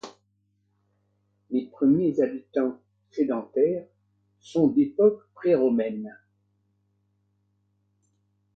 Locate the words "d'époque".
4.67-5.29